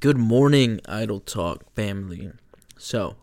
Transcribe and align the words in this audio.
Good 0.00 0.16
morning, 0.16 0.80
Idle 0.86 1.20
Talk 1.20 1.74
family. 1.74 2.30
So, 2.78 3.16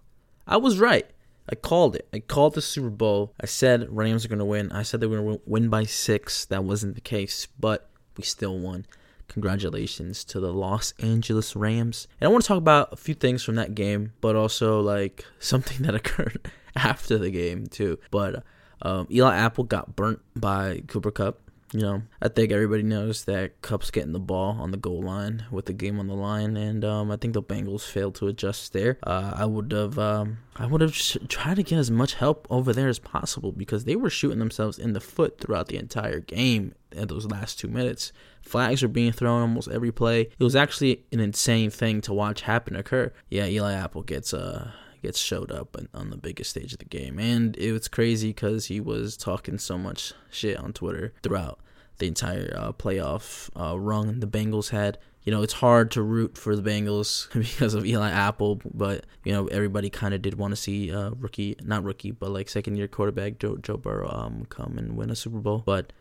I 0.45 0.57
was 0.57 0.77
right. 0.77 1.09
I 1.49 1.55
called 1.55 1.95
it. 1.95 2.07
I 2.13 2.19
called 2.19 2.53
the 2.53 2.61
Super 2.61 2.91
Bowl. 2.91 3.33
I 3.41 3.47
said 3.47 3.87
Rams 3.89 4.23
are 4.23 4.27
going 4.27 4.37
to 4.37 4.45
win. 4.45 4.71
I 4.71 4.83
said 4.83 4.99
they 4.99 5.07
were 5.07 5.17
going 5.17 5.37
to 5.39 5.41
win 5.47 5.69
by 5.69 5.85
six. 5.85 6.45
That 6.45 6.63
wasn't 6.63 6.93
the 6.93 7.01
case, 7.01 7.47
but 7.59 7.89
we 8.15 8.23
still 8.23 8.59
won. 8.59 8.85
Congratulations 9.27 10.23
to 10.25 10.39
the 10.39 10.53
Los 10.53 10.93
Angeles 10.99 11.55
Rams. 11.55 12.07
And 12.21 12.27
I 12.27 12.31
want 12.31 12.43
to 12.43 12.47
talk 12.47 12.59
about 12.59 12.93
a 12.93 12.95
few 12.95 13.15
things 13.15 13.43
from 13.43 13.55
that 13.55 13.73
game, 13.73 14.13
but 14.21 14.35
also 14.35 14.79
like 14.79 15.25
something 15.39 15.81
that 15.81 15.95
occurred 15.95 16.47
after 16.75 17.17
the 17.17 17.31
game 17.31 17.65
too. 17.65 17.97
But 18.11 18.43
um, 18.83 19.07
Eli 19.09 19.35
Apple 19.35 19.63
got 19.63 19.95
burnt 19.95 20.19
by 20.35 20.83
Cooper 20.85 21.09
Kupp. 21.09 21.41
You 21.73 21.81
know, 21.81 22.01
I 22.21 22.29
think 22.29 22.51
everybody 22.53 22.83
knows 22.83 23.25
that 23.25 23.61
Kupp's 23.61 23.91
getting 23.91 24.13
the 24.13 24.19
ball 24.19 24.57
on 24.59 24.71
the 24.71 24.77
goal 24.77 25.01
line 25.01 25.45
with 25.51 25.65
the 25.65 25.73
game 25.73 25.99
on 25.99 26.07
the 26.07 26.15
line, 26.15 26.55
and 26.55 26.85
um, 26.85 27.11
I 27.11 27.17
think 27.17 27.33
the 27.33 27.43
Bengals 27.43 27.81
failed 27.81 28.15
to 28.15 28.27
adjust 28.27 28.71
there. 28.71 28.97
Uh, 29.03 29.33
I 29.35 29.45
would 29.45 29.73
have, 29.73 29.99
um, 29.99 30.37
I 30.55 30.65
would 30.65 30.79
have 30.79 30.93
tried 31.27 31.55
to 31.55 31.63
get 31.63 31.77
as 31.77 31.91
much 31.91 32.13
help 32.13 32.47
over 32.49 32.71
there 32.71 32.87
as 32.87 32.99
possible 32.99 33.51
because 33.51 33.83
they 33.83 33.97
were 33.97 34.09
shooting 34.09 34.39
themselves 34.39 34.79
in 34.79 34.93
the 34.93 35.01
foot 35.01 35.41
throughout 35.41 35.67
the 35.67 35.77
entire 35.77 36.21
game 36.21 36.73
in 36.93 37.09
those 37.09 37.25
last 37.25 37.59
two 37.59 37.67
minutes. 37.67 38.13
Flags 38.41 38.81
were 38.81 38.87
being 38.87 39.11
thrown 39.11 39.41
almost 39.41 39.67
every 39.67 39.91
play. 39.91 40.21
It 40.21 40.43
was 40.43 40.55
actually 40.55 41.03
an 41.11 41.19
insane 41.19 41.69
thing 41.69 41.99
to 42.01 42.13
watch 42.13 42.41
happen 42.41 42.77
occur. 42.77 43.11
Yeah, 43.29 43.45
Eli 43.45 43.73
Apple 43.73 44.03
gets 44.03 44.33
uh 44.33 44.71
gets 45.07 45.19
showed 45.19 45.53
up 45.53 45.77
on 45.93 46.09
the 46.09 46.17
biggest 46.17 46.49
stage 46.49 46.73
of 46.73 46.79
the 46.79 46.85
game. 46.85 47.17
And 47.17 47.55
it 47.55 47.71
was 47.71 47.87
crazy 47.87 48.29
because 48.29 48.65
he 48.65 48.81
was 48.81 49.15
talking 49.15 49.57
so 49.57 49.77
much 49.77 50.11
shit 50.29 50.57
on 50.57 50.73
Twitter 50.73 51.13
throughout 51.23 51.61
the 51.99 52.07
entire 52.07 52.53
uh, 52.53 52.73
playoff 52.73 53.49
uh, 53.55 53.79
run 53.79 54.19
the 54.19 54.27
Bengals 54.27 54.71
had. 54.71 54.97
You 55.23 55.31
know, 55.31 55.43
it's 55.43 55.53
hard 55.53 55.91
to 55.91 56.01
root 56.01 56.37
for 56.37 56.57
the 56.57 56.61
Bengals 56.61 57.31
because 57.33 57.73
of 57.73 57.85
Eli 57.85 58.09
Apple, 58.09 58.59
but 58.73 59.05
you 59.23 59.31
know 59.31 59.47
everybody 59.47 59.89
kind 59.89 60.13
of 60.13 60.21
did 60.21 60.37
want 60.37 60.51
to 60.51 60.57
see 60.57 60.93
uh, 60.93 61.11
rookie, 61.11 61.55
not 61.63 61.85
rookie, 61.85 62.11
but 62.11 62.31
like 62.31 62.49
second 62.49 62.75
year 62.75 62.89
quarterback 62.89 63.39
Joe 63.39 63.55
Joe 63.57 63.77
Burrow 63.77 64.09
um, 64.09 64.45
come 64.49 64.77
and 64.77 64.97
win 64.97 65.09
a 65.09 65.15
Super 65.15 65.39
Bowl. 65.39 65.63
But 65.65 65.93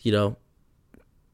you 0.00 0.12
know, 0.12 0.36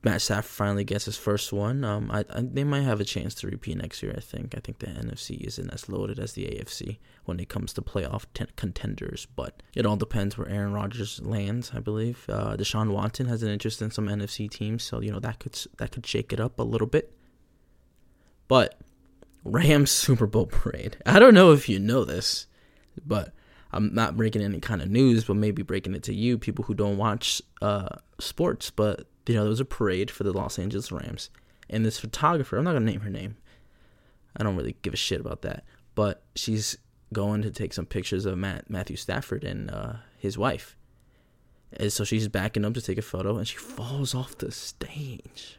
Matt 0.07 0.23
Stafford 0.23 0.53
finally 0.53 0.85
gets 0.85 1.07
his 1.07 1.17
first 1.17 1.53
one. 1.53 1.83
Um, 1.83 2.13
I, 2.13 2.21
I, 2.31 2.41
they 2.41 2.63
might 2.63 2.83
have 2.83 3.01
a 3.01 3.05
chance 3.05 3.35
to 3.35 3.49
repeat 3.49 3.77
next 3.77 4.05
year. 4.05 4.15
I 4.17 4.21
think. 4.21 4.55
I 4.57 4.61
think 4.61 4.79
the 4.79 4.87
NFC 4.87 5.41
isn't 5.41 5.75
as 5.75 5.89
loaded 5.89 6.21
as 6.21 6.35
the 6.35 6.45
AFC 6.45 6.99
when 7.25 7.41
it 7.41 7.49
comes 7.49 7.73
to 7.73 7.83
playoff 7.83 8.25
ten- 8.33 8.47
contenders, 8.55 9.27
but 9.35 9.65
it 9.75 9.85
all 9.85 9.97
depends 9.97 10.39
where 10.39 10.49
Aaron 10.49 10.73
Rodgers 10.73 11.21
lands. 11.25 11.73
I 11.75 11.81
believe 11.81 12.25
uh, 12.29 12.57
Deshaun 12.57 12.93
Watson 12.93 13.27
has 13.27 13.43
an 13.43 13.49
interest 13.49 13.83
in 13.83 13.91
some 13.91 14.07
NFC 14.07 14.49
teams, 14.49 14.85
so 14.85 15.01
you 15.01 15.11
know 15.11 15.19
that 15.19 15.41
could 15.41 15.59
that 15.79 15.91
could 15.91 16.07
shake 16.07 16.33
it 16.33 16.39
up 16.39 16.61
a 16.61 16.63
little 16.63 16.87
bit. 16.87 17.13
But 18.47 18.79
Rams 19.43 19.91
Super 20.05 20.29
Bowl 20.29 20.47
parade. 20.47 20.99
I 21.05 21.19
don't 21.19 21.35
know 21.35 21.51
if 21.51 21.69
you 21.69 21.81
know 21.81 22.05
this, 22.05 22.47
but 23.05 23.33
I'm 23.73 23.93
not 23.93 24.17
breaking 24.17 24.43
any 24.43 24.61
kind 24.61 24.81
of 24.83 24.89
news, 24.89 25.25
but 25.25 25.35
maybe 25.35 25.63
breaking 25.63 25.97
it 25.97 26.05
to 26.05 26.15
you, 26.15 26.39
people 26.39 26.65
who 26.65 26.75
don't 26.75 26.97
watch 26.97 27.43
uh, 27.61 27.97
sports. 28.21 28.71
But 28.71 29.09
you 29.27 29.35
know, 29.35 29.43
there 29.43 29.51
was 29.51 29.61
a 29.61 29.65
parade 29.65 30.11
for 30.11 30.25
the 30.25 30.33
Los 30.33 30.59
Angeles 30.59 30.93
Rams, 30.93 31.31
and 31.69 31.85
this 31.85 31.99
photographer, 31.99 32.57
I'm 32.57 32.65
not 32.65 32.73
gonna 32.73 32.85
name 32.85 33.01
her 33.01 33.11
name. 33.11 33.37
I 34.37 34.43
don't 34.43 34.57
really 34.57 34.77
give 34.83 34.95
a 34.95 34.99
shit 34.99 35.21
about 35.21 35.43
that, 35.43 35.65
but 35.95 36.23
she's 36.35 36.77
going 37.13 37.43
to 37.43 37.51
take 37.51 37.73
some 37.73 37.87
pictures 37.87 38.27
of 38.27 38.37
Matt, 38.37 38.69
Matthew 38.69 38.97
Stafford 38.97 39.45
and 39.45 39.71
uh, 39.71 39.95
his 40.19 40.37
wife. 40.37 40.77
And 41.73 41.93
so 41.93 42.05
she's 42.05 42.29
backing 42.29 42.65
up 42.65 42.75
to 42.75 42.83
take 42.83 42.99
a 42.99 43.03
photo, 43.03 43.37
and 43.37 43.47
she 43.47 43.57
falls 43.57 44.15
off 44.15 44.39
the 44.39 44.53
stage. 44.53 45.59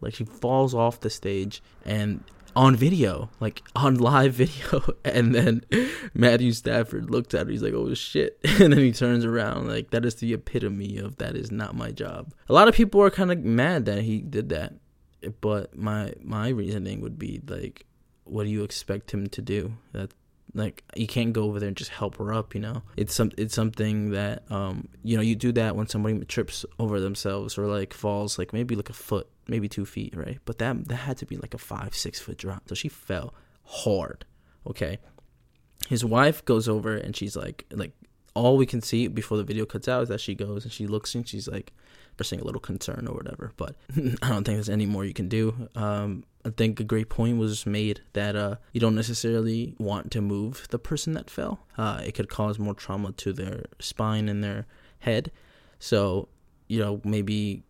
Like 0.00 0.14
she 0.14 0.24
falls 0.24 0.74
off 0.74 1.00
the 1.00 1.10
stage, 1.10 1.62
and 1.84 2.24
on 2.56 2.76
video, 2.76 3.30
like 3.40 3.62
on 3.74 3.96
live 3.96 4.34
video. 4.42 4.94
And 5.04 5.34
then 5.34 5.62
Matthew 6.14 6.52
Stafford 6.52 7.10
looked 7.10 7.34
at 7.34 7.46
her. 7.46 7.52
He's 7.52 7.62
like, 7.62 7.74
"Oh 7.74 7.92
shit!" 7.94 8.38
And 8.60 8.72
then 8.72 8.80
he 8.80 8.92
turns 8.92 9.24
around. 9.24 9.68
Like 9.68 9.90
that 9.90 10.04
is 10.04 10.16
the 10.16 10.32
epitome 10.34 10.98
of 10.98 11.16
that 11.16 11.36
is 11.36 11.50
not 11.50 11.74
my 11.74 11.90
job. 11.90 12.32
A 12.48 12.52
lot 12.52 12.68
of 12.68 12.74
people 12.74 13.02
are 13.02 13.10
kind 13.10 13.32
of 13.32 13.44
mad 13.44 13.86
that 13.86 14.02
he 14.02 14.20
did 14.20 14.48
that, 14.50 14.74
but 15.40 15.76
my 15.76 16.14
my 16.22 16.48
reasoning 16.48 17.00
would 17.00 17.18
be 17.18 17.40
like, 17.46 17.86
what 18.24 18.44
do 18.44 18.50
you 18.50 18.64
expect 18.64 19.12
him 19.12 19.28
to 19.28 19.42
do? 19.42 19.74
That 19.92 20.12
like 20.54 20.82
you 20.96 21.06
can't 21.06 21.32
go 21.32 21.44
over 21.44 21.60
there 21.60 21.68
and 21.68 21.76
just 21.76 21.90
help 21.90 22.16
her 22.16 22.32
up 22.32 22.54
you 22.54 22.60
know 22.60 22.82
it's 22.96 23.14
some 23.14 23.30
it's 23.38 23.54
something 23.54 24.10
that 24.10 24.42
um 24.50 24.88
you 25.04 25.16
know 25.16 25.22
you 25.22 25.36
do 25.36 25.52
that 25.52 25.76
when 25.76 25.86
somebody 25.86 26.18
trips 26.24 26.64
over 26.78 26.98
themselves 26.98 27.56
or 27.56 27.66
like 27.66 27.94
falls 27.94 28.38
like 28.38 28.52
maybe 28.52 28.74
like 28.74 28.90
a 28.90 28.94
foot 28.94 29.28
maybe 29.50 29.68
two 29.68 29.84
feet, 29.84 30.16
right? 30.16 30.38
But 30.44 30.58
that 30.58 30.88
that 30.88 30.96
had 30.96 31.18
to 31.18 31.26
be 31.26 31.36
like 31.36 31.52
a 31.52 31.58
five, 31.58 31.94
six 31.94 32.20
foot 32.20 32.38
drop. 32.38 32.68
So 32.68 32.74
she 32.74 32.88
fell 32.88 33.34
hard. 33.64 34.24
Okay. 34.66 34.98
His 35.88 36.04
wife 36.04 36.44
goes 36.44 36.68
over 36.68 36.96
and 36.96 37.14
she's 37.14 37.36
like 37.36 37.66
like 37.72 37.92
all 38.40 38.56
we 38.56 38.66
can 38.66 38.80
see 38.80 39.06
before 39.06 39.36
the 39.36 39.44
video 39.44 39.66
cuts 39.66 39.86
out 39.88 40.02
is 40.02 40.08
that 40.08 40.20
she 40.20 40.34
goes 40.34 40.64
and 40.64 40.72
she 40.72 40.86
looks 40.86 41.14
and 41.14 41.28
she's 41.28 41.46
like 41.46 41.72
expressing 42.20 42.40
a 42.40 42.44
little 42.44 42.60
concern 42.60 43.06
or 43.08 43.14
whatever. 43.14 43.52
But 43.56 43.76
I 43.96 44.28
don't 44.28 44.44
think 44.44 44.56
there's 44.56 44.68
any 44.68 44.86
more 44.86 45.04
you 45.04 45.14
can 45.14 45.28
do. 45.28 45.68
Um, 45.74 46.24
I 46.44 46.50
think 46.50 46.80
a 46.80 46.84
great 46.84 47.08
point 47.08 47.38
was 47.38 47.66
made 47.66 48.00
that 48.12 48.36
uh, 48.36 48.56
you 48.72 48.80
don't 48.80 48.94
necessarily 48.94 49.74
want 49.78 50.10
to 50.12 50.20
move 50.20 50.66
the 50.70 50.78
person 50.78 51.12
that 51.14 51.30
fell. 51.30 51.60
Uh, 51.76 52.00
it 52.04 52.12
could 52.12 52.28
cause 52.28 52.58
more 52.58 52.74
trauma 52.74 53.12
to 53.12 53.32
their 53.32 53.64
spine 53.78 54.28
and 54.28 54.42
their 54.42 54.66
head. 55.00 55.30
So, 55.78 56.28
you 56.68 56.78
know, 56.78 57.00
maybe 57.04 57.62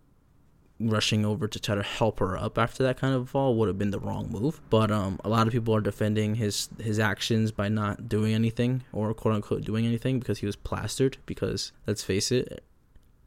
rushing 0.80 1.24
over 1.24 1.46
to 1.46 1.60
try 1.60 1.74
to 1.74 1.82
help 1.82 2.18
her 2.18 2.36
up 2.36 2.58
after 2.58 2.82
that 2.82 2.98
kind 2.98 3.14
of 3.14 3.28
fall 3.30 3.54
would 3.54 3.68
have 3.68 3.78
been 3.78 3.90
the 3.90 4.00
wrong 4.00 4.28
move. 4.30 4.60
But 4.70 4.90
um, 4.90 5.20
a 5.24 5.28
lot 5.28 5.46
of 5.46 5.52
people 5.52 5.74
are 5.74 5.80
defending 5.80 6.36
his 6.36 6.68
his 6.80 6.98
actions 6.98 7.52
by 7.52 7.68
not 7.68 8.08
doing 8.08 8.34
anything 8.34 8.82
or 8.92 9.12
quote 9.14 9.34
unquote 9.34 9.64
doing 9.64 9.86
anything 9.86 10.18
because 10.18 10.38
he 10.38 10.46
was 10.46 10.56
plastered. 10.56 11.18
Because 11.26 11.72
let's 11.86 12.02
face 12.02 12.32
it, 12.32 12.64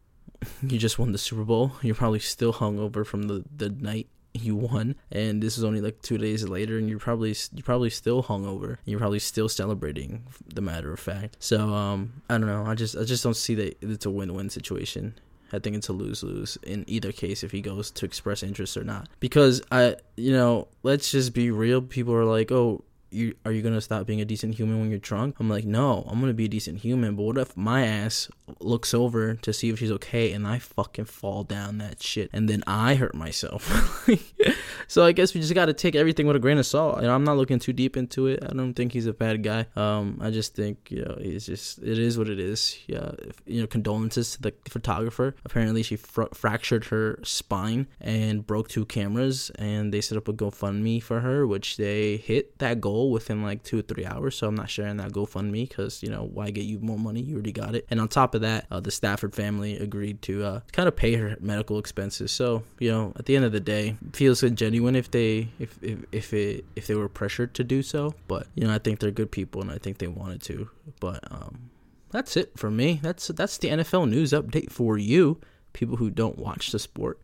you 0.61 0.77
just 0.77 0.99
won 0.99 1.11
the 1.11 1.17
Super 1.17 1.43
Bowl. 1.43 1.73
You're 1.81 1.95
probably 1.95 2.19
still 2.19 2.53
hungover 2.53 3.05
from 3.05 3.23
the 3.23 3.43
the 3.55 3.69
night 3.69 4.07
you 4.33 4.55
won 4.55 4.95
and 5.11 5.43
this 5.43 5.57
is 5.57 5.63
only 5.63 5.79
like 5.79 6.01
two 6.01 6.17
days 6.17 6.43
later 6.47 6.77
and 6.77 6.89
you're 6.89 6.99
probably 6.99 7.35
you're 7.53 7.63
probably 7.63 7.89
still 7.89 8.23
hungover 8.23 8.77
you're 8.83 8.99
probably 8.99 9.19
still 9.19 9.47
celebrating 9.47 10.23
the 10.53 10.61
matter 10.61 10.91
of 10.91 10.99
fact 10.99 11.37
so 11.39 11.69
um 11.69 12.21
i 12.29 12.37
don't 12.37 12.47
know 12.47 12.65
i 12.65 12.73
just 12.73 12.97
i 12.97 13.03
just 13.03 13.23
don't 13.23 13.35
see 13.35 13.53
that 13.53 13.77
it's 13.81 14.05
a 14.05 14.09
win-win 14.09 14.49
situation 14.49 15.13
I 15.53 15.59
think 15.59 15.75
it's 15.75 15.87
a 15.87 15.93
lose 15.93 16.23
lose 16.23 16.57
in 16.63 16.83
either 16.87 17.11
case 17.11 17.43
if 17.43 17.51
he 17.51 17.61
goes 17.61 17.91
to 17.91 18.05
express 18.05 18.41
interest 18.41 18.75
or 18.75 18.83
not. 18.83 19.07
Because 19.19 19.61
I, 19.71 19.97
you 20.17 20.33
know, 20.33 20.67
let's 20.81 21.11
just 21.11 21.33
be 21.33 21.51
real. 21.51 21.81
People 21.81 22.15
are 22.15 22.25
like, 22.25 22.51
oh, 22.51 22.83
you 23.13 23.35
are 23.45 23.51
you 23.51 23.61
gonna 23.61 23.81
stop 23.81 24.05
being 24.05 24.21
a 24.21 24.25
decent 24.25 24.55
human 24.55 24.79
when 24.79 24.89
you're 24.89 24.99
drunk? 24.99 25.37
I'm 25.39 25.49
like, 25.49 25.65
no, 25.65 26.03
I'm 26.07 26.19
gonna 26.19 26.33
be 26.33 26.45
a 26.45 26.49
decent 26.49 26.79
human. 26.79 27.15
But 27.15 27.23
what 27.23 27.37
if 27.37 27.55
my 27.55 27.85
ass 27.85 28.29
looks 28.59 28.93
over 28.93 29.35
to 29.35 29.53
see 29.53 29.69
if 29.69 29.79
she's 29.79 29.91
okay 29.91 30.33
and 30.33 30.47
I 30.47 30.59
fucking 30.59 31.05
fall 31.05 31.43
down 31.43 31.77
that 31.77 32.01
shit 32.01 32.29
and 32.33 32.49
then 32.49 32.63
I 32.67 32.95
hurt 32.95 33.15
myself? 33.15 34.07
so 34.87 35.05
I 35.05 35.11
guess 35.11 35.33
we 35.33 35.41
just 35.41 35.53
gotta 35.53 35.73
take 35.73 35.95
everything 35.95 36.27
with 36.27 36.35
a 36.35 36.39
grain 36.39 36.57
of 36.57 36.65
salt. 36.65 37.01
Know, 37.01 37.13
I'm 37.13 37.23
not 37.23 37.37
looking 37.37 37.59
too 37.59 37.73
deep 37.73 37.95
into 37.97 38.27
it. 38.27 38.43
I 38.43 38.53
don't 38.53 38.73
think 38.73 38.91
he's 38.91 39.07
a 39.07 39.13
bad 39.13 39.43
guy. 39.43 39.67
Um, 39.75 40.19
I 40.21 40.31
just 40.31 40.55
think 40.55 40.89
you 40.89 41.05
know 41.05 41.17
he's 41.21 41.45
just 41.45 41.79
it 41.79 41.99
is 41.99 42.17
what 42.17 42.29
it 42.29 42.39
is. 42.39 42.77
Yeah, 42.87 43.11
you 43.45 43.61
know, 43.61 43.67
condolences 43.67 44.33
to 44.33 44.41
the 44.41 44.53
photographer. 44.69 45.35
Apparently, 45.45 45.83
she 45.83 45.95
fr- 45.95 46.33
fractured 46.33 46.85
her 46.85 47.19
spine 47.23 47.87
and 48.01 48.45
broke 48.45 48.69
two 48.69 48.85
cameras, 48.85 49.51
and 49.55 49.93
they 49.93 50.01
set 50.01 50.17
up 50.17 50.27
a 50.27 50.33
GoFundMe 50.33 51.01
for 51.01 51.21
her, 51.21 51.45
which 51.45 51.77
they 51.77 52.17
hit 52.17 52.57
that 52.59 52.81
goal 52.81 53.02
goal 53.03 53.11
within 53.11 53.43
like 53.43 53.63
two 53.63 53.79
or 53.79 53.81
three 53.81 54.05
hours. 54.05 54.35
So 54.35 54.47
I'm 54.47 54.55
not 54.55 54.69
sharing 54.69 54.97
that 54.97 55.11
GoFundMe 55.11 55.67
because, 55.67 56.01
you 56.01 56.09
know, 56.09 56.29
why 56.33 56.49
get 56.51 56.65
you 56.65 56.79
more 56.79 56.97
money? 56.97 57.21
You 57.21 57.35
already 57.35 57.51
got 57.51 57.75
it. 57.75 57.85
And 57.89 57.99
on 57.99 58.07
top 58.07 58.35
of 58.35 58.41
that, 58.41 58.65
uh, 58.71 58.79
the 58.79 58.91
Stafford 58.91 59.35
family 59.35 59.77
agreed 59.77 60.21
to 60.23 60.43
uh, 60.43 60.59
kind 60.71 60.87
of 60.87 60.95
pay 60.95 61.15
her 61.15 61.37
medical 61.39 61.77
expenses. 61.79 62.31
So, 62.31 62.63
you 62.79 62.91
know, 62.91 63.13
at 63.17 63.25
the 63.25 63.35
end 63.35 63.45
of 63.45 63.51
the 63.51 63.59
day, 63.59 63.97
feels 64.13 64.41
genuine 64.41 64.95
if 64.95 65.11
they 65.11 65.49
if, 65.59 65.77
if 65.81 65.99
if 66.11 66.33
it 66.33 66.65
if 66.75 66.87
they 66.87 66.95
were 66.95 67.09
pressured 67.09 67.53
to 67.55 67.63
do 67.63 67.81
so. 67.83 68.13
But 68.27 68.47
you 68.55 68.65
know, 68.65 68.73
I 68.73 68.79
think 68.79 68.99
they're 68.99 69.11
good 69.11 69.31
people 69.31 69.61
and 69.61 69.71
I 69.71 69.77
think 69.77 69.97
they 69.97 70.07
wanted 70.07 70.41
to. 70.43 70.69
But 70.99 71.19
um, 71.31 71.69
that's 72.11 72.37
it 72.37 72.57
for 72.57 72.71
me. 72.71 72.99
That's 73.01 73.27
that's 73.27 73.57
the 73.57 73.69
NFL 73.69 74.09
news 74.09 74.31
update 74.31 74.71
for 74.71 74.97
you, 74.97 75.39
people 75.73 75.97
who 75.97 76.09
don't 76.09 76.37
watch 76.37 76.71
the 76.71 76.79
sport. 76.79 77.19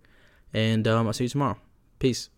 And 0.54 0.88
um, 0.88 1.08
I'll 1.08 1.14
see 1.14 1.26
you 1.26 1.30
tomorrow. 1.30 1.58
Peace. 2.00 2.28